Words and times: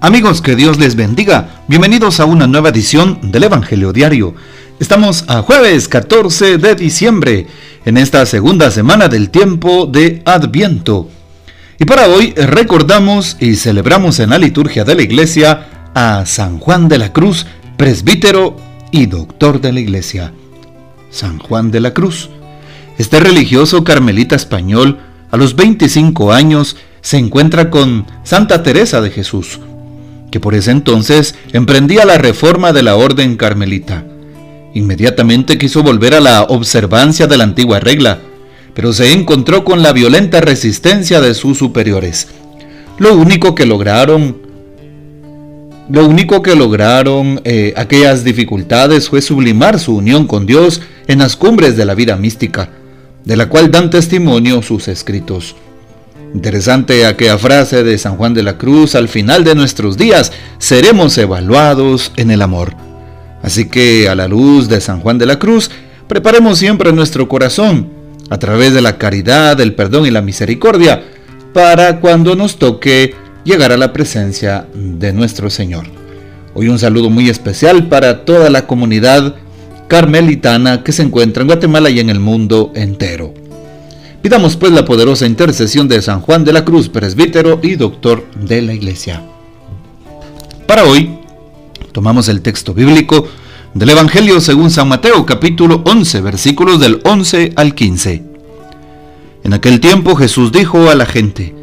Amigos, 0.00 0.42
que 0.42 0.56
Dios 0.56 0.78
les 0.78 0.94
bendiga. 0.94 1.62
Bienvenidos 1.68 2.20
a 2.20 2.26
una 2.26 2.46
nueva 2.46 2.68
edición 2.68 3.18
del 3.32 3.44
Evangelio 3.44 3.94
Diario. 3.94 4.34
Estamos 4.78 5.24
a 5.26 5.40
jueves 5.40 5.88
14 5.88 6.58
de 6.58 6.74
diciembre, 6.74 7.46
en 7.86 7.96
esta 7.96 8.26
segunda 8.26 8.70
semana 8.70 9.08
del 9.08 9.30
tiempo 9.30 9.86
de 9.86 10.20
Adviento. 10.26 11.08
Y 11.78 11.86
para 11.86 12.08
hoy 12.08 12.34
recordamos 12.34 13.38
y 13.40 13.56
celebramos 13.56 14.20
en 14.20 14.30
la 14.30 14.38
liturgia 14.38 14.84
de 14.84 14.96
la 14.96 15.02
iglesia 15.02 15.90
a 15.94 16.26
San 16.26 16.58
Juan 16.58 16.88
de 16.88 16.98
la 16.98 17.14
Cruz, 17.14 17.46
presbítero 17.78 18.54
y 18.92 19.06
doctor 19.06 19.62
de 19.62 19.72
la 19.72 19.80
iglesia. 19.80 20.30
San 21.10 21.38
Juan 21.38 21.70
de 21.70 21.80
la 21.80 21.94
Cruz. 21.94 22.28
Este 22.98 23.18
religioso 23.18 23.82
carmelita 23.82 24.36
español, 24.36 24.98
a 25.30 25.38
los 25.38 25.56
25 25.56 26.34
años, 26.34 26.76
se 27.00 27.16
encuentra 27.16 27.70
con 27.70 28.06
Santa 28.24 28.62
Teresa 28.62 29.00
de 29.00 29.10
Jesús, 29.10 29.60
que 30.30 30.40
por 30.40 30.54
ese 30.54 30.70
entonces 30.70 31.34
emprendía 31.52 32.04
la 32.04 32.18
reforma 32.18 32.72
de 32.72 32.82
la 32.82 32.96
orden 32.96 33.36
carmelita. 33.36 34.04
Inmediatamente 34.74 35.58
quiso 35.58 35.82
volver 35.82 36.14
a 36.14 36.20
la 36.20 36.42
observancia 36.42 37.26
de 37.26 37.36
la 37.36 37.44
antigua 37.44 37.80
regla, 37.80 38.18
pero 38.74 38.92
se 38.92 39.12
encontró 39.12 39.64
con 39.64 39.82
la 39.82 39.92
violenta 39.92 40.40
resistencia 40.40 41.20
de 41.20 41.34
sus 41.34 41.56
superiores. 41.56 42.28
Lo 42.98 43.14
único 43.14 43.54
que 43.54 43.64
lograron, 43.64 44.36
lo 45.88 46.06
único 46.06 46.42
que 46.42 46.54
lograron 46.54 47.40
eh, 47.44 47.72
aquellas 47.76 48.22
dificultades 48.24 49.08
fue 49.08 49.22
sublimar 49.22 49.78
su 49.78 49.96
unión 49.96 50.26
con 50.26 50.44
Dios 50.44 50.82
en 51.06 51.20
las 51.20 51.36
cumbres 51.36 51.76
de 51.76 51.84
la 51.84 51.94
vida 51.94 52.16
mística, 52.16 52.70
de 53.24 53.36
la 53.36 53.48
cual 53.48 53.70
dan 53.70 53.88
testimonio 53.88 54.60
sus 54.62 54.88
escritos. 54.88 55.56
Interesante 56.36 57.06
aquella 57.06 57.38
frase 57.38 57.82
de 57.82 57.96
San 57.96 58.18
Juan 58.18 58.34
de 58.34 58.42
la 58.42 58.58
Cruz, 58.58 58.94
al 58.94 59.08
final 59.08 59.42
de 59.42 59.54
nuestros 59.54 59.96
días 59.96 60.32
seremos 60.58 61.16
evaluados 61.16 62.12
en 62.16 62.30
el 62.30 62.42
amor. 62.42 62.74
Así 63.42 63.70
que 63.70 64.06
a 64.10 64.14
la 64.14 64.28
luz 64.28 64.68
de 64.68 64.82
San 64.82 65.00
Juan 65.00 65.16
de 65.16 65.24
la 65.24 65.38
Cruz, 65.38 65.70
preparemos 66.06 66.58
siempre 66.58 66.92
nuestro 66.92 67.26
corazón, 67.26 67.88
a 68.28 68.38
través 68.38 68.74
de 68.74 68.82
la 68.82 68.98
caridad, 68.98 69.58
el 69.62 69.74
perdón 69.74 70.04
y 70.04 70.10
la 70.10 70.20
misericordia, 70.20 71.04
para 71.54 72.00
cuando 72.00 72.36
nos 72.36 72.58
toque 72.58 73.14
llegar 73.42 73.72
a 73.72 73.78
la 73.78 73.94
presencia 73.94 74.66
de 74.74 75.14
nuestro 75.14 75.48
Señor. 75.48 75.86
Hoy 76.52 76.68
un 76.68 76.78
saludo 76.78 77.08
muy 77.08 77.30
especial 77.30 77.88
para 77.88 78.26
toda 78.26 78.50
la 78.50 78.66
comunidad 78.66 79.36
carmelitana 79.88 80.84
que 80.84 80.92
se 80.92 81.00
encuentra 81.00 81.40
en 81.40 81.46
Guatemala 81.46 81.88
y 81.88 81.98
en 81.98 82.10
el 82.10 82.20
mundo 82.20 82.72
entero. 82.74 83.45
Pidamos 84.26 84.56
pues 84.56 84.72
la 84.72 84.84
poderosa 84.84 85.24
intercesión 85.24 85.86
de 85.86 86.02
San 86.02 86.20
Juan 86.20 86.44
de 86.44 86.52
la 86.52 86.64
Cruz, 86.64 86.88
presbítero 86.88 87.60
y 87.62 87.76
doctor 87.76 88.26
de 88.34 88.60
la 88.60 88.74
Iglesia. 88.74 89.22
Para 90.66 90.82
hoy, 90.82 91.16
tomamos 91.92 92.28
el 92.28 92.42
texto 92.42 92.74
bíblico 92.74 93.28
del 93.72 93.90
Evangelio 93.90 94.40
según 94.40 94.72
San 94.72 94.88
Mateo, 94.88 95.24
capítulo 95.24 95.80
11, 95.86 96.22
versículos 96.22 96.80
del 96.80 97.00
11 97.04 97.52
al 97.54 97.76
15. 97.76 98.24
En 99.44 99.54
aquel 99.54 99.78
tiempo 99.78 100.16
Jesús 100.16 100.50
dijo 100.50 100.90
a 100.90 100.96
la 100.96 101.06
gente, 101.06 101.54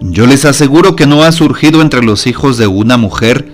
Yo 0.00 0.28
les 0.28 0.44
aseguro 0.44 0.94
que 0.94 1.08
no 1.08 1.24
ha 1.24 1.32
surgido 1.32 1.82
entre 1.82 2.04
los 2.04 2.28
hijos 2.28 2.58
de 2.58 2.68
una 2.68 2.96
mujer 2.96 3.48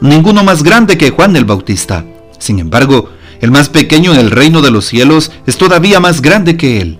ninguno 0.00 0.42
más 0.44 0.62
grande 0.62 0.96
que 0.96 1.10
Juan 1.10 1.36
el 1.36 1.44
Bautista. 1.44 2.06
Sin 2.38 2.58
embargo, 2.58 3.10
el 3.42 3.50
más 3.50 3.68
pequeño 3.68 4.14
en 4.14 4.20
el 4.20 4.30
reino 4.30 4.62
de 4.62 4.70
los 4.70 4.86
cielos 4.86 5.30
es 5.46 5.58
todavía 5.58 6.00
más 6.00 6.22
grande 6.22 6.56
que 6.56 6.80
él. 6.80 6.98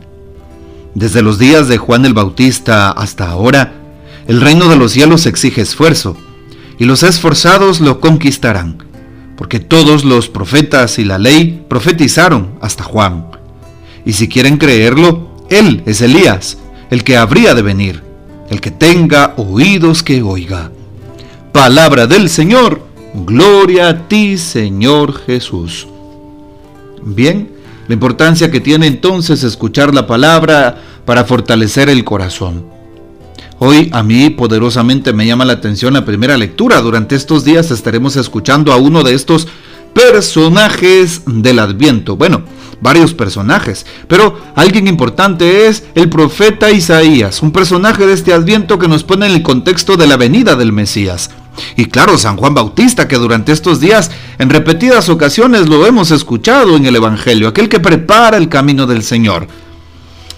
Desde 0.98 1.22
los 1.22 1.38
días 1.38 1.68
de 1.68 1.78
Juan 1.78 2.04
el 2.06 2.12
Bautista 2.12 2.91
hasta 2.91 3.30
ahora, 3.30 3.72
el 4.27 4.41
reino 4.41 4.68
de 4.68 4.74
los 4.74 4.91
cielos 4.91 5.27
exige 5.27 5.60
esfuerzo, 5.60 6.16
y 6.77 6.86
los 6.86 7.05
esforzados 7.05 7.80
lo 7.80 8.00
conquistarán, 8.00 8.82
porque 9.36 9.60
todos 9.60 10.05
los 10.05 10.28
profetas 10.28 10.98
y 10.98 11.05
la 11.05 11.18
ley 11.18 11.64
profetizaron 11.68 12.58
hasta 12.61 12.83
Juan. 12.83 13.30
Y 14.05 14.14
si 14.14 14.27
quieren 14.27 14.56
creerlo, 14.56 15.30
él 15.50 15.84
es 15.86 16.00
Elías, 16.00 16.58
el 16.90 17.05
que 17.05 17.17
habría 17.17 17.55
de 17.55 17.62
venir, 17.62 18.02
el 18.50 18.61
que 18.61 18.73
tenga 18.73 19.34
oídos 19.36 20.02
que 20.02 20.20
oiga. 20.23 20.73
Palabra 21.52 22.08
del 22.08 22.28
Señor, 22.28 22.83
gloria 23.14 23.90
a 23.90 24.08
ti 24.08 24.36
Señor 24.36 25.17
Jesús. 25.27 25.86
Bien, 27.05 27.52
la 27.88 27.94
importancia 27.94 28.50
que 28.50 28.60
tiene 28.60 28.86
entonces 28.86 29.42
escuchar 29.42 29.94
la 29.94 30.06
palabra 30.06 30.82
para 31.04 31.24
fortalecer 31.24 31.88
el 31.88 32.04
corazón. 32.04 32.66
Hoy 33.58 33.88
a 33.92 34.02
mí 34.02 34.30
poderosamente 34.30 35.12
me 35.12 35.26
llama 35.26 35.44
la 35.44 35.54
atención 35.54 35.94
la 35.94 36.04
primera 36.04 36.36
lectura. 36.36 36.80
Durante 36.80 37.16
estos 37.16 37.44
días 37.44 37.70
estaremos 37.70 38.14
escuchando 38.16 38.72
a 38.72 38.76
uno 38.76 39.02
de 39.02 39.14
estos 39.14 39.48
personajes 39.94 41.22
del 41.26 41.58
Adviento. 41.58 42.16
Bueno, 42.16 42.42
varios 42.80 43.14
personajes, 43.14 43.86
pero 44.06 44.38
alguien 44.55 44.86
importante 44.86 45.66
es 45.66 45.84
el 45.94 46.08
profeta 46.08 46.70
Isaías, 46.70 47.42
un 47.42 47.50
personaje 47.50 48.06
de 48.06 48.12
este 48.12 48.32
Adviento 48.32 48.78
que 48.78 48.86
nos 48.86 49.02
pone 49.02 49.26
en 49.26 49.32
el 49.32 49.42
contexto 49.42 49.96
de 49.96 50.06
la 50.06 50.16
venida 50.16 50.55
del 50.55 50.72
Mesías. 50.72 51.30
Y 51.77 51.86
claro, 51.86 52.19
San 52.19 52.36
Juan 52.36 52.55
Bautista, 52.55 53.08
que 53.08 53.17
durante 53.17 53.52
estos 53.52 53.80
días 53.80 54.11
en 54.39 54.51
repetidas 54.51 55.08
ocasiones 55.08 55.69
lo 55.69 55.86
hemos 55.86 56.11
escuchado 56.11 56.77
en 56.77 56.86
el 56.86 56.96
Evangelio, 56.96 57.48
aquel 57.48 57.69
que 57.69 57.80
prepara 57.80 58.36
el 58.36 58.48
camino 58.48 58.86
del 58.86 59.02
Señor. 59.02 59.46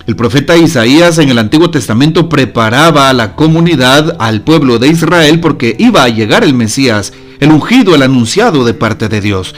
El 0.06 0.16
profeta 0.16 0.56
Isaías 0.56 1.19
en 1.19 1.28
el 1.28 1.38
Antiguo 1.38 1.70
Testamento 1.70 2.28
preparaba 2.28 3.09
a 3.09 3.12
la 3.12 3.36
comunidad, 3.36 4.16
al 4.19 4.42
pueblo 4.42 4.78
de 4.78 4.88
Israel, 4.88 5.41
porque 5.41 5.76
iba 5.78 6.03
a 6.03 6.09
llegar 6.09 6.42
el 6.42 6.54
Mesías, 6.54 7.12
el 7.38 7.53
ungido, 7.53 7.94
el 7.94 8.03
anunciado 8.03 8.64
de 8.64 8.75
parte 8.75 9.09
de 9.09 9.20
Dios. 9.20 9.54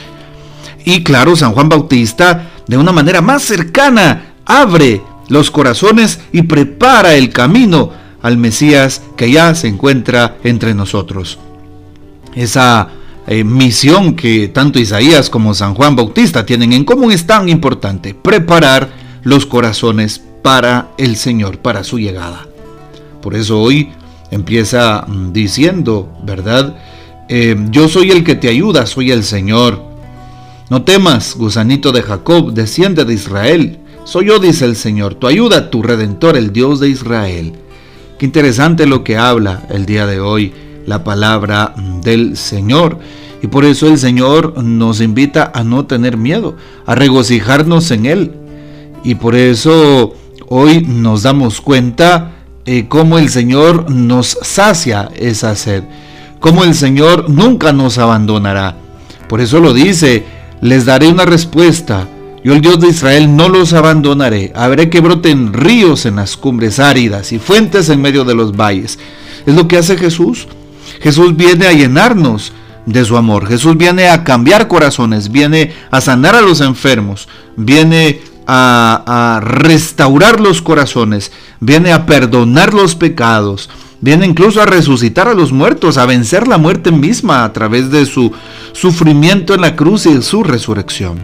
Y 0.85 1.03
claro, 1.03 1.35
San 1.35 1.53
Juan 1.53 1.69
Bautista, 1.69 2.51
de 2.67 2.77
una 2.77 2.91
manera 2.91 3.21
más 3.21 3.43
cercana, 3.43 4.33
abre 4.45 5.01
los 5.29 5.49
corazones 5.49 6.19
y 6.31 6.43
prepara 6.43 7.15
el 7.15 7.29
camino 7.29 7.91
al 8.21 8.37
Mesías 8.37 9.01
que 9.17 9.31
ya 9.31 9.55
se 9.55 9.67
encuentra 9.67 10.37
entre 10.43 10.73
nosotros. 10.73 11.39
Esa 12.35 12.89
eh, 13.27 13.43
misión 13.43 14.15
que 14.15 14.47
tanto 14.47 14.79
Isaías 14.79 15.29
como 15.29 15.53
San 15.53 15.75
Juan 15.75 15.95
Bautista 15.95 16.45
tienen 16.45 16.73
en 16.73 16.83
común 16.83 17.11
es 17.11 17.25
tan 17.25 17.47
importante, 17.47 18.13
preparar 18.13 18.89
los 19.23 19.45
corazones 19.45 20.21
para 20.41 20.89
el 20.97 21.15
Señor, 21.15 21.59
para 21.59 21.83
su 21.83 21.99
llegada. 21.99 22.47
Por 23.21 23.35
eso 23.35 23.61
hoy 23.61 23.91
empieza 24.31 25.05
mm, 25.07 25.31
diciendo, 25.31 26.09
¿verdad? 26.23 26.75
Eh, 27.29 27.55
yo 27.69 27.87
soy 27.87 28.11
el 28.11 28.23
que 28.23 28.35
te 28.35 28.49
ayuda, 28.49 28.85
soy 28.85 29.11
el 29.11 29.23
Señor. 29.23 29.81
No 30.69 30.83
temas, 30.83 31.35
gusanito 31.35 31.91
de 31.91 32.01
Jacob, 32.01 32.51
desciende 32.53 33.05
de 33.05 33.13
Israel. 33.13 33.79
Soy 34.03 34.27
yo, 34.27 34.39
dice 34.39 34.65
el 34.65 34.75
Señor, 34.75 35.15
tu 35.15 35.27
ayuda, 35.27 35.69
tu 35.69 35.81
redentor, 35.81 36.35
el 36.35 36.51
Dios 36.51 36.81
de 36.81 36.89
Israel. 36.89 37.53
Qué 38.17 38.25
interesante 38.25 38.85
lo 38.85 39.03
que 39.03 39.17
habla 39.17 39.65
el 39.69 39.85
día 39.85 40.05
de 40.05 40.19
hoy 40.19 40.53
la 40.85 41.03
palabra 41.03 41.73
del 42.03 42.37
Señor. 42.37 42.99
Y 43.41 43.47
por 43.47 43.65
eso 43.65 43.87
el 43.87 43.97
Señor 43.97 44.63
nos 44.63 45.01
invita 45.01 45.51
a 45.53 45.63
no 45.63 45.85
tener 45.85 46.15
miedo, 46.15 46.55
a 46.85 46.95
regocijarnos 46.95 47.91
en 47.91 48.05
Él. 48.05 48.31
Y 49.03 49.15
por 49.15 49.35
eso 49.35 50.15
hoy 50.47 50.81
nos 50.81 51.23
damos 51.23 51.59
cuenta 51.59 52.31
eh, 52.65 52.85
cómo 52.87 53.17
el 53.17 53.27
Señor 53.27 53.91
nos 53.91 54.37
sacia 54.41 55.09
esa 55.17 55.55
sed, 55.55 55.83
cómo 56.39 56.63
el 56.63 56.73
Señor 56.73 57.29
nunca 57.29 57.73
nos 57.73 57.97
abandonará. 57.97 58.77
Por 59.27 59.41
eso 59.41 59.59
lo 59.59 59.73
dice, 59.73 60.23
les 60.61 60.85
daré 60.85 61.09
una 61.09 61.25
respuesta. 61.25 62.07
Yo 62.43 62.53
el 62.53 62.61
Dios 62.61 62.79
de 62.79 62.89
Israel 62.89 63.35
no 63.35 63.49
los 63.49 63.73
abandonaré. 63.73 64.53
Haré 64.55 64.89
que 64.89 65.01
broten 65.01 65.51
ríos 65.51 66.05
en 66.05 66.15
las 66.17 66.37
cumbres 66.37 66.79
áridas 66.79 67.33
y 67.33 67.39
fuentes 67.39 67.89
en 67.89 68.01
medio 68.01 68.23
de 68.23 68.35
los 68.35 68.55
valles. 68.55 68.99
Es 69.45 69.55
lo 69.55 69.67
que 69.67 69.77
hace 69.77 69.97
Jesús. 69.97 70.47
Jesús 71.03 71.35
viene 71.35 71.67
a 71.67 71.73
llenarnos 71.73 72.53
de 72.85 73.03
su 73.03 73.17
amor. 73.17 73.47
Jesús 73.47 73.75
viene 73.77 74.07
a 74.07 74.23
cambiar 74.23 74.69
corazones, 74.69 75.31
viene 75.31 75.73
a 75.91 75.99
sanar 75.99 76.33
a 76.33 76.41
los 76.41 76.61
enfermos, 76.61 77.27
viene 77.57 78.21
a, 78.47 79.41
restaurar 79.43 80.39
los 80.39 80.61
corazones, 80.61 81.31
viene 81.59 81.91
a 81.91 82.05
perdonar 82.05 82.73
los 82.73 82.95
pecados, 82.95 83.69
viene 83.99 84.25
incluso 84.25 84.61
a 84.61 84.65
resucitar 84.65 85.27
a 85.27 85.33
los 85.33 85.51
muertos, 85.51 85.97
a 85.97 86.05
vencer 86.05 86.47
la 86.47 86.57
muerte 86.57 86.91
misma 86.91 87.43
a 87.43 87.51
través 87.51 87.91
de 87.91 88.05
su 88.05 88.31
sufrimiento 88.71 89.53
en 89.53 89.61
la 89.61 89.75
cruz 89.75 90.05
y 90.05 90.21
su 90.21 90.43
resurrección. 90.43 91.19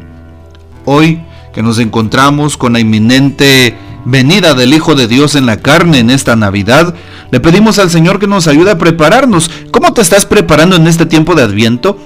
Hoy 0.84 1.22
que 1.54 1.64
nos 1.64 1.80
encontramos 1.80 2.58
con 2.58 2.74
la 2.74 2.80
inminente 2.80 3.76
venida 4.06 4.54
del 4.54 4.74
Hijo 4.74 4.96
de 4.96 5.08
Dios 5.08 5.36
en 5.36 5.46
la 5.46 5.58
carne 5.58 6.00
en 6.00 6.10
esta 6.10 6.36
Navidad, 6.36 6.96
le 7.32 7.40
pedimos 7.40 7.78
al 7.80 7.90
Señor 7.90 8.20
que 8.20 8.28
nos 8.28 8.48
ayude 8.48 8.72
a 8.72 8.78
prepararnos. 8.78 9.52
¿Cómo 9.72 9.94
te 9.94 10.02
estás 10.02 10.26
preparando 10.26 10.76
en 10.76 10.88
este 10.88 11.06
tiempo 11.06 11.36
de 11.36 11.44
Adviento? 11.44 11.98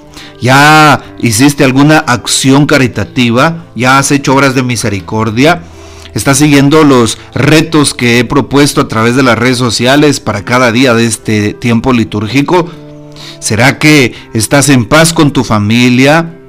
¿Ya 0.42 1.01
hiciste 1.19 1.63
alguna 1.63 2.00
acción 2.00 2.66
caritativa? 2.66 3.66
¿Ya 3.75 3.98
has 3.98 4.12
hecho 4.12 4.36
obras 4.36 4.56
de 4.56 4.63
misericordia? 4.63 5.63
¿Estás 6.13 6.38
siguiendo 6.38 6.84
los 6.84 7.18
retos 7.34 7.94
que 7.94 8.19
he 8.19 8.25
propuesto 8.25 8.81
a 8.81 8.88
través 8.88 9.16
de 9.16 9.24
las 9.24 9.38
redes 9.38 9.57
sociales 9.57 10.19
para 10.19 10.44
cada 10.44 10.72
día 10.72 10.94
de 10.94 11.06
este 11.06 11.54
tiempo 11.54 11.94
litúrgico? 11.94 12.69
¿Será 13.40 13.80
que 13.80 14.13
estás 14.34 14.69
en 14.69 14.86
paz 14.86 15.13
con 15.13 15.31
tu 15.31 15.44
familia? 15.44 16.43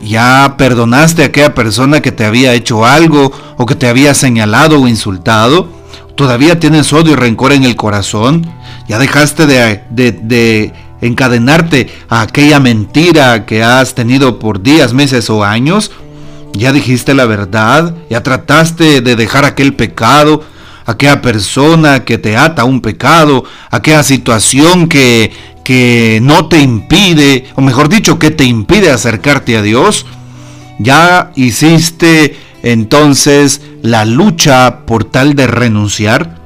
¿Ya 0.00 0.54
perdonaste 0.58 1.22
a 1.22 1.26
aquella 1.26 1.54
persona 1.54 2.00
que 2.00 2.12
te 2.12 2.24
había 2.24 2.54
hecho 2.54 2.84
algo 2.84 3.32
o 3.56 3.66
que 3.66 3.74
te 3.74 3.88
había 3.88 4.14
señalado 4.14 4.80
o 4.80 4.88
insultado? 4.88 5.68
¿Todavía 6.14 6.60
tienes 6.60 6.92
odio 6.92 7.12
y 7.12 7.16
rencor 7.16 7.52
en 7.52 7.64
el 7.64 7.76
corazón? 7.76 8.46
¿Ya 8.88 8.98
dejaste 8.98 9.46
de, 9.46 9.82
de 9.90 10.72
encadenarte 11.00 11.90
a 12.08 12.22
aquella 12.22 12.60
mentira 12.60 13.46
que 13.46 13.62
has 13.62 13.94
tenido 13.94 14.38
por 14.38 14.62
días, 14.62 14.92
meses 14.92 15.28
o 15.30 15.44
años? 15.44 15.90
¿Ya 16.52 16.72
dijiste 16.72 17.14
la 17.14 17.26
verdad? 17.26 17.94
¿Ya 18.08 18.22
trataste 18.22 19.00
de 19.00 19.16
dejar 19.16 19.44
aquel 19.44 19.74
pecado? 19.74 20.42
Aquella 20.86 21.20
persona 21.20 22.04
que 22.04 22.16
te 22.16 22.36
ata 22.36 22.62
a 22.62 22.64
un 22.64 22.80
pecado, 22.80 23.44
aquella 23.70 24.04
situación 24.04 24.88
que, 24.88 25.32
que 25.66 26.20
no 26.22 26.46
te 26.46 26.60
impide, 26.60 27.46
o 27.56 27.60
mejor 27.60 27.88
dicho, 27.88 28.20
que 28.20 28.30
te 28.30 28.44
impide 28.44 28.88
acercarte 28.88 29.56
a 29.56 29.62
Dios. 29.62 30.06
¿Ya 30.78 31.32
hiciste 31.34 32.36
entonces 32.62 33.62
la 33.82 34.04
lucha 34.04 34.86
por 34.86 35.02
tal 35.02 35.34
de 35.34 35.48
renunciar? 35.48 36.36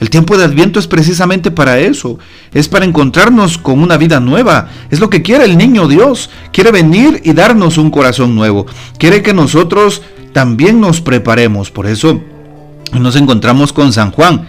El 0.00 0.08
tiempo 0.08 0.38
de 0.38 0.44
Adviento 0.44 0.78
es 0.80 0.86
precisamente 0.86 1.50
para 1.50 1.78
eso, 1.78 2.18
es 2.54 2.70
para 2.70 2.86
encontrarnos 2.86 3.58
con 3.58 3.82
una 3.82 3.98
vida 3.98 4.18
nueva. 4.18 4.70
Es 4.90 4.98
lo 4.98 5.10
que 5.10 5.20
quiere 5.20 5.44
el 5.44 5.58
niño 5.58 5.86
Dios. 5.86 6.30
Quiere 6.50 6.70
venir 6.70 7.20
y 7.22 7.34
darnos 7.34 7.76
un 7.76 7.90
corazón 7.90 8.34
nuevo. 8.34 8.64
Quiere 8.96 9.22
que 9.22 9.34
nosotros 9.34 10.00
también 10.32 10.80
nos 10.80 11.02
preparemos. 11.02 11.70
Por 11.70 11.86
eso 11.86 12.18
nos 12.98 13.14
encontramos 13.16 13.74
con 13.74 13.92
San 13.92 14.10
Juan, 14.10 14.48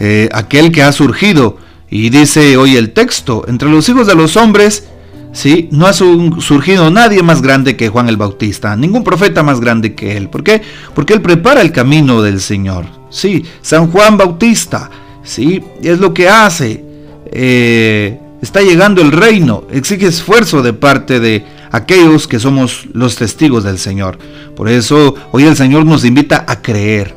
eh, 0.00 0.28
aquel 0.34 0.70
que 0.70 0.82
ha 0.82 0.92
surgido. 0.92 1.63
Y 1.94 2.10
dice 2.10 2.56
hoy 2.56 2.76
el 2.76 2.90
texto, 2.90 3.44
entre 3.46 3.70
los 3.70 3.88
hijos 3.88 4.08
de 4.08 4.16
los 4.16 4.36
hombres, 4.36 4.88
¿sí? 5.32 5.68
No 5.70 5.86
ha 5.86 5.92
surgido 5.92 6.90
nadie 6.90 7.22
más 7.22 7.40
grande 7.40 7.76
que 7.76 7.88
Juan 7.88 8.08
el 8.08 8.16
Bautista, 8.16 8.74
ningún 8.74 9.04
profeta 9.04 9.44
más 9.44 9.60
grande 9.60 9.94
que 9.94 10.16
él. 10.16 10.28
¿Por 10.28 10.42
qué? 10.42 10.60
Porque 10.92 11.12
él 11.12 11.22
prepara 11.22 11.60
el 11.60 11.70
camino 11.70 12.20
del 12.20 12.40
Señor. 12.40 12.86
Sí, 13.10 13.44
San 13.62 13.92
Juan 13.92 14.16
Bautista, 14.16 14.90
sí, 15.22 15.62
es 15.84 16.00
lo 16.00 16.12
que 16.12 16.28
hace. 16.28 16.84
Eh, 17.26 18.18
está 18.42 18.60
llegando 18.60 19.00
el 19.00 19.12
reino, 19.12 19.62
exige 19.70 20.08
esfuerzo 20.08 20.62
de 20.62 20.72
parte 20.72 21.20
de 21.20 21.46
aquellos 21.70 22.26
que 22.26 22.40
somos 22.40 22.88
los 22.92 23.14
testigos 23.14 23.62
del 23.62 23.78
Señor. 23.78 24.18
Por 24.56 24.68
eso 24.68 25.14
hoy 25.30 25.44
el 25.44 25.54
Señor 25.54 25.86
nos 25.86 26.04
invita 26.04 26.44
a 26.48 26.60
creer, 26.60 27.14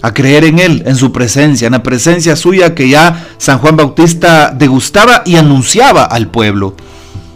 a 0.00 0.14
creer 0.14 0.44
en 0.44 0.58
Él, 0.58 0.82
en 0.86 0.96
su 0.96 1.12
presencia, 1.12 1.66
en 1.66 1.72
la 1.72 1.82
presencia 1.82 2.36
suya 2.36 2.74
que 2.74 2.88
ya 2.88 3.28
San 3.38 3.58
Juan 3.58 3.76
Bautista 3.76 4.54
degustaba 4.56 5.22
y 5.24 5.36
anunciaba 5.36 6.04
al 6.04 6.28
pueblo. 6.28 6.74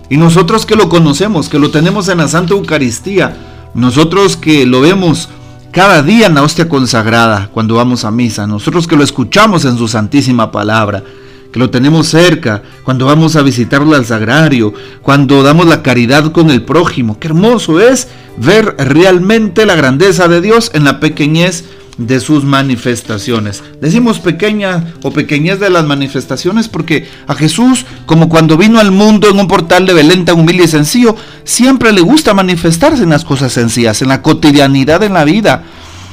Y 0.08 0.16
nosotros 0.16 0.66
que 0.66 0.76
lo 0.76 0.88
conocemos, 0.88 1.48
que 1.48 1.58
lo 1.58 1.70
tenemos 1.70 2.08
en 2.08 2.18
la 2.18 2.28
Santa 2.28 2.54
Eucaristía, 2.54 3.36
nosotros 3.74 4.36
que 4.36 4.66
lo 4.66 4.80
vemos 4.80 5.28
cada 5.72 6.02
día 6.02 6.26
en 6.26 6.34
la 6.34 6.42
hostia 6.42 6.68
consagrada 6.68 7.48
cuando 7.52 7.76
vamos 7.76 8.04
a 8.04 8.10
misa, 8.10 8.46
nosotros 8.46 8.86
que 8.86 8.96
lo 8.96 9.04
escuchamos 9.04 9.64
en 9.64 9.78
su 9.78 9.88
santísima 9.88 10.52
palabra, 10.52 11.02
que 11.50 11.58
lo 11.58 11.70
tenemos 11.70 12.08
cerca, 12.08 12.62
cuando 12.84 13.06
vamos 13.06 13.36
a 13.36 13.42
visitarlo 13.42 13.96
al 13.96 14.04
sagrario, 14.04 14.72
cuando 15.02 15.42
damos 15.42 15.66
la 15.66 15.82
caridad 15.82 16.30
con 16.32 16.50
el 16.50 16.62
prójimo. 16.62 17.18
Qué 17.18 17.28
hermoso 17.28 17.80
es 17.80 18.08
ver 18.36 18.76
realmente 18.78 19.66
la 19.66 19.74
grandeza 19.74 20.28
de 20.28 20.40
Dios 20.40 20.70
en 20.74 20.84
la 20.84 21.00
pequeñez 21.00 21.64
de 22.06 22.20
sus 22.20 22.44
manifestaciones. 22.44 23.62
Decimos 23.80 24.18
pequeña 24.18 24.94
o 25.02 25.10
pequeñez 25.10 25.60
de 25.60 25.70
las 25.70 25.84
manifestaciones 25.84 26.68
porque 26.68 27.08
a 27.26 27.34
Jesús, 27.34 27.86
como 28.06 28.28
cuando 28.28 28.56
vino 28.56 28.80
al 28.80 28.90
mundo 28.90 29.28
en 29.28 29.38
un 29.38 29.48
portal 29.48 29.86
de 29.86 29.94
Belén 29.94 30.24
humilde 30.34 30.64
y 30.64 30.68
sencillo, 30.68 31.16
siempre 31.44 31.92
le 31.92 32.00
gusta 32.00 32.34
manifestarse 32.34 33.02
en 33.02 33.10
las 33.10 33.24
cosas 33.24 33.52
sencillas, 33.52 34.02
en 34.02 34.08
la 34.08 34.22
cotidianidad 34.22 35.02
en 35.02 35.14
la 35.14 35.24
vida. 35.24 35.64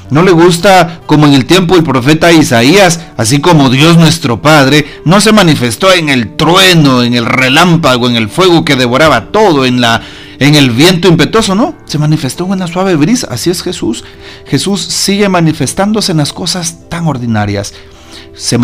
No 0.09 0.23
le 0.23 0.31
gusta 0.31 1.01
como 1.05 1.27
en 1.27 1.33
el 1.33 1.45
tiempo 1.45 1.75
del 1.75 1.83
profeta 1.83 2.31
Isaías, 2.31 2.99
así 3.15 3.39
como 3.39 3.69
Dios 3.69 3.97
nuestro 3.97 4.41
Padre, 4.41 4.85
no 5.05 5.21
se 5.21 5.31
manifestó 5.31 5.93
en 5.93 6.09
el 6.09 6.35
trueno, 6.35 7.03
en 7.03 7.13
el 7.13 7.25
relámpago, 7.25 8.09
en 8.09 8.15
el 8.15 8.27
fuego 8.27 8.65
que 8.65 8.75
devoraba 8.75 9.25
todo, 9.31 9.65
en 9.65 9.81
la 9.81 10.01
en 10.39 10.55
el 10.55 10.71
viento 10.71 11.07
impetuoso, 11.07 11.53
no, 11.53 11.75
se 11.85 11.97
manifestó 11.97 12.45
en 12.45 12.51
una 12.51 12.67
suave 12.67 12.95
brisa. 12.95 13.27
Así 13.29 13.49
es 13.49 13.61
Jesús. 13.61 14.05
Jesús 14.47 14.81
sigue 14.81 15.27
manifestándose 15.29 16.13
en 16.13 16.19
las 16.19 16.33
cosas 16.33 16.89
tan 16.89 17.07
ordinarias 17.07 17.73
se, 18.33 18.57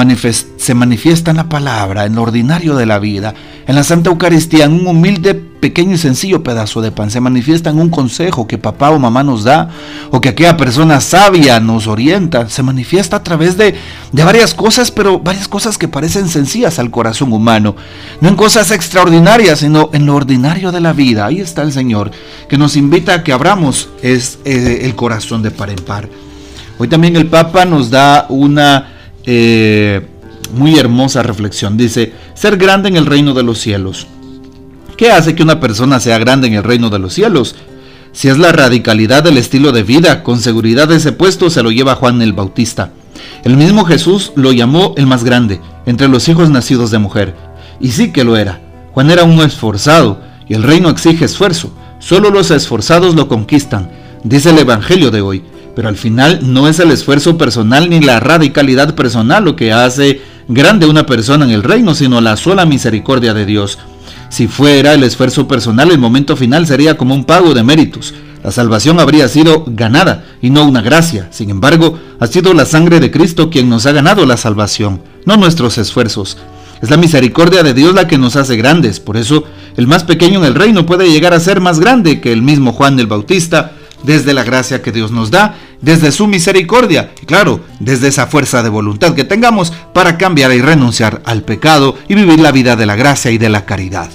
manifiesta 0.74 1.32
en 1.32 1.38
la 1.38 1.50
palabra, 1.50 2.06
en 2.06 2.16
lo 2.16 2.24
ordinario 2.24 2.76
de 2.76 2.86
la 2.86 3.00
vida, 3.00 3.34
en 3.68 3.76
la 3.76 3.84
Santa 3.84 4.10
Eucaristía, 4.10 4.66
en 4.66 4.74
un 4.74 4.88
humilde, 4.88 5.34
pequeño 5.34 5.96
y 5.96 5.98
sencillo 5.98 6.44
pedazo 6.44 6.82
de 6.82 6.92
pan. 6.92 7.10
Se 7.10 7.20
manifiesta 7.20 7.72
en 7.72 7.80
un 7.80 7.90
consejo 7.90 8.46
que 8.46 8.60
papá 8.60 8.92
o 8.92 9.00
mamá 9.00 9.24
nos 9.24 9.44
da, 9.44 9.70
o 10.12 10.22
que 10.22 10.30
aquella 10.30 10.58
persona 10.58 11.02
sabia 11.02 11.60
nos 11.60 11.88
orienta. 11.88 12.48
Se 12.50 12.62
manifiesta 12.62 13.18
a 13.18 13.24
través 13.24 13.58
de, 13.58 13.74
de 14.12 14.24
varias 14.24 14.54
cosas, 14.54 14.92
pero 14.92 15.20
varias 15.20 15.48
cosas 15.48 15.80
que 15.80 15.88
parecen 15.88 16.30
sencillas 16.30 16.78
al 16.78 16.92
corazón 16.92 17.34
humano. 17.34 17.76
No 18.22 18.30
en 18.30 18.36
cosas 18.36 18.70
extraordinarias, 18.70 19.60
sino 19.60 19.90
en 19.94 20.06
lo 20.06 20.16
ordinario 20.16 20.72
de 20.72 20.82
la 20.82 20.94
vida. 20.94 21.26
Ahí 21.26 21.40
está 21.40 21.64
el 21.64 21.72
Señor, 21.72 22.12
que 22.48 22.60
nos 22.60 22.76
invita 22.76 23.16
a 23.16 23.24
que 23.24 23.34
abramos 23.34 23.90
es, 24.04 24.38
eh, 24.46 24.82
el 24.84 24.96
corazón 24.96 25.42
de 25.42 25.50
par 25.50 25.72
en 25.72 25.78
par. 25.78 26.08
Hoy 26.78 26.88
también 26.88 27.16
el 27.16 27.28
Papa 27.28 27.66
nos 27.66 27.90
da 27.90 28.28
una 28.30 28.92
eh, 29.26 30.06
muy 30.52 30.78
hermosa 30.78 31.24
reflexión. 31.24 31.78
Dice, 31.78 32.14
ser 32.34 32.58
grande 32.58 32.90
en 32.90 32.98
el 32.98 33.06
reino 33.06 33.34
de 33.34 33.44
los 33.44 33.60
cielos. 33.60 34.08
¿Qué 34.98 35.12
hace 35.12 35.36
que 35.36 35.44
una 35.44 35.60
persona 35.60 36.00
sea 36.00 36.18
grande 36.18 36.48
en 36.48 36.54
el 36.54 36.64
reino 36.64 36.90
de 36.90 37.00
los 37.00 37.14
cielos? 37.14 37.56
Si 38.14 38.30
es 38.30 38.38
la 38.38 38.54
radicalidad 38.54 39.24
del 39.24 39.38
estilo 39.38 39.74
de 39.74 39.84
vida, 39.84 40.24
con 40.24 40.40
seguridad 40.40 40.90
ese 40.92 41.12
puesto 41.12 41.50
se 41.50 41.62
lo 41.62 41.72
lleva 41.72 41.96
Juan 41.96 42.22
el 42.22 42.32
Bautista. 42.32 42.92
El 43.44 43.58
mismo 43.58 43.84
Jesús 43.84 44.32
lo 44.36 44.54
llamó 44.54 44.94
el 44.96 45.06
más 45.06 45.26
grande 45.26 45.60
entre 45.86 46.08
los 46.08 46.30
hijos 46.30 46.50
nacidos 46.50 46.92
de 46.92 46.98
mujer. 46.98 47.36
Y 47.82 47.92
sí 47.92 48.14
que 48.14 48.24
lo 48.24 48.38
era. 48.38 48.62
Juan 48.94 49.12
era 49.12 49.26
un 49.26 49.42
esforzado, 49.42 50.22
y 50.48 50.54
el 50.54 50.64
reino 50.64 50.90
exige 50.90 51.26
esfuerzo. 51.26 51.74
Solo 52.00 52.30
los 52.30 52.52
esforzados 52.52 53.16
lo 53.16 53.28
conquistan, 53.28 53.92
dice 54.24 54.52
el 54.52 54.60
Evangelio 54.60 55.12
de 55.12 55.20
hoy. 55.22 55.44
Pero 55.76 55.90
al 55.90 55.98
final 55.98 56.40
no 56.42 56.70
es 56.70 56.80
el 56.80 56.92
esfuerzo 56.92 57.38
personal 57.38 57.90
ni 57.90 58.00
la 58.00 58.22
radicalidad 58.22 58.96
personal 58.96 59.44
lo 59.44 59.58
que 59.58 59.74
hace 59.74 60.22
grande 60.48 60.86
una 60.86 61.06
persona 61.06 61.46
en 61.46 61.52
el 61.52 61.64
reino, 61.64 61.96
sino 61.96 62.22
la 62.22 62.38
sola 62.38 62.66
misericordia 62.66 63.34
de 63.34 63.46
Dios. 63.46 63.78
Si 64.30 64.48
fuera 64.48 64.94
el 64.94 65.04
esfuerzo 65.04 65.48
personal, 65.48 65.92
el 65.92 66.00
momento 66.00 66.36
final 66.36 66.68
sería 66.68 66.98
como 66.98 67.16
un 67.16 67.26
pago 67.26 67.54
de 67.54 67.64
méritos. 67.64 68.14
La 68.44 68.52
salvación 68.52 69.00
habría 69.00 69.28
sido 69.28 69.64
ganada 69.66 70.26
y 70.42 70.50
no 70.50 70.66
una 70.66 70.82
gracia. 70.82 71.30
Sin 71.32 71.50
embargo, 71.50 71.98
ha 72.20 72.28
sido 72.28 72.54
la 72.54 72.66
sangre 72.66 73.00
de 73.00 73.12
Cristo 73.12 73.50
quien 73.50 73.70
nos 73.70 73.86
ha 73.86 73.92
ganado 73.92 74.26
la 74.26 74.38
salvación, 74.38 75.02
no 75.26 75.38
nuestros 75.38 75.78
esfuerzos. 75.78 76.38
Es 76.82 76.90
la 76.90 76.98
misericordia 76.98 77.64
de 77.64 77.74
Dios 77.74 77.96
la 77.96 78.08
que 78.08 78.18
nos 78.18 78.36
hace 78.36 78.58
grandes. 78.58 79.00
Por 79.00 79.18
eso, 79.18 79.46
el 79.78 79.88
más 79.88 80.04
pequeño 80.04 80.40
en 80.40 80.46
el 80.46 80.56
reino 80.56 80.86
puede 80.86 81.10
llegar 81.10 81.34
a 81.34 81.40
ser 81.40 81.62
más 81.62 81.80
grande 81.80 82.22
que 82.22 82.32
el 82.32 82.42
mismo 82.42 82.74
Juan 82.74 83.00
el 83.00 83.08
Bautista, 83.08 83.72
desde 84.04 84.34
la 84.34 84.44
gracia 84.44 84.82
que 84.82 84.92
Dios 84.92 85.12
nos 85.12 85.32
da, 85.32 85.56
desde 85.82 86.12
su 86.12 86.28
misericordia 86.28 87.12
y 87.22 87.26
claro, 87.26 87.62
desde 87.80 88.08
esa 88.08 88.28
fuerza 88.28 88.64
de 88.64 88.70
voluntad 88.70 89.14
que 89.16 89.24
tengamos 89.24 89.72
para 89.94 90.18
cambiar 90.18 90.54
y 90.54 90.62
renunciar 90.62 91.22
al 91.26 91.44
pecado 91.44 91.96
y 92.08 92.16
vivir 92.16 92.40
la 92.40 92.52
vida 92.52 92.76
de 92.76 92.86
la 92.86 92.96
gracia 92.96 93.32
y 93.32 93.38
de 93.38 93.50
la 93.50 93.66
caridad. 93.66 94.10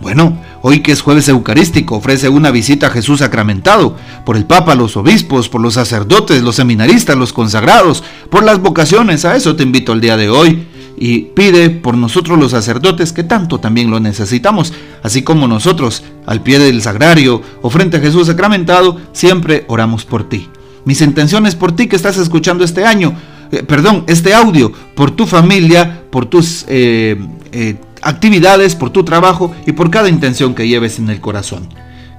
Bueno, 0.00 0.38
hoy 0.60 0.80
que 0.80 0.92
es 0.92 1.00
jueves 1.00 1.28
eucarístico, 1.28 1.96
ofrece 1.96 2.28
una 2.28 2.50
visita 2.50 2.88
a 2.88 2.90
Jesús 2.90 3.20
sacramentado 3.20 3.96
por 4.26 4.36
el 4.36 4.44
Papa, 4.44 4.74
los 4.74 4.96
obispos, 4.96 5.48
por 5.48 5.60
los 5.60 5.74
sacerdotes, 5.74 6.42
los 6.42 6.56
seminaristas, 6.56 7.16
los 7.16 7.32
consagrados, 7.32 8.04
por 8.30 8.44
las 8.44 8.60
vocaciones. 8.60 9.24
A 9.24 9.36
eso 9.36 9.56
te 9.56 9.62
invito 9.62 9.92
el 9.92 10.00
día 10.00 10.16
de 10.16 10.28
hoy 10.28 10.66
y 10.96 11.20
pide 11.34 11.70
por 11.70 11.96
nosotros 11.96 12.38
los 12.38 12.50
sacerdotes 12.50 13.12
que 13.12 13.24
tanto 13.24 13.60
también 13.60 13.90
lo 13.90 14.00
necesitamos, 14.00 14.72
así 15.02 15.22
como 15.22 15.48
nosotros 15.48 16.02
al 16.26 16.42
pie 16.42 16.58
del 16.58 16.82
sagrario 16.82 17.42
o 17.62 17.70
frente 17.70 17.96
a 17.96 18.00
Jesús 18.00 18.26
sacramentado 18.26 19.00
siempre 19.12 19.64
oramos 19.68 20.04
por 20.04 20.28
ti. 20.28 20.48
Mis 20.84 21.00
intenciones 21.00 21.54
por 21.54 21.72
ti 21.72 21.86
que 21.86 21.96
estás 21.96 22.16
escuchando 22.18 22.64
este 22.64 22.84
año, 22.84 23.14
eh, 23.50 23.62
perdón, 23.62 24.04
este 24.06 24.34
audio, 24.34 24.72
por 24.94 25.10
tu 25.10 25.26
familia, 25.26 26.02
por 26.10 26.26
tus 26.26 26.64
eh, 26.68 27.16
eh, 27.52 27.76
actividades, 28.02 28.74
por 28.74 28.90
tu 28.90 29.04
trabajo 29.04 29.54
y 29.66 29.72
por 29.72 29.90
cada 29.90 30.08
intención 30.08 30.54
que 30.54 30.68
lleves 30.68 30.98
en 30.98 31.08
el 31.08 31.20
corazón. 31.20 31.68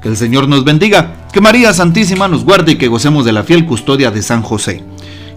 Que 0.02 0.10
el 0.10 0.18
Señor 0.18 0.48
nos 0.48 0.64
bendiga, 0.64 1.28
que 1.32 1.42
María 1.42 1.74
Santísima 1.74 2.28
nos 2.28 2.44
guarde 2.44 2.74
y 2.74 2.76
que 2.76 2.88
gocemos 2.88 3.26
de 3.26 3.34
la 3.34 3.44
fiel 3.44 3.66
custodia 3.66 4.12
de 4.12 4.22
San 4.22 4.42
José. 4.42 4.84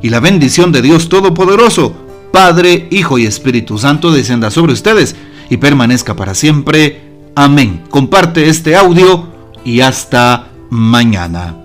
Y 0.02 0.10
la 0.10 0.20
bendición 0.20 0.72
de 0.72 0.82
Dios 0.82 1.08
Todopoderoso, 1.08 1.94
Padre, 2.32 2.86
Hijo 2.90 3.18
y 3.18 3.26
Espíritu 3.26 3.78
Santo 3.78 4.12
descienda 4.12 4.50
sobre 4.50 4.72
ustedes 4.72 5.16
y 5.50 5.56
permanezca 5.56 6.14
para 6.14 6.34
siempre. 6.34 7.02
Amén. 7.34 7.82
Comparte 7.90 8.48
este 8.48 8.76
audio 8.76 9.28
y 9.64 9.80
hasta 9.80 10.48
mañana. 10.70 11.57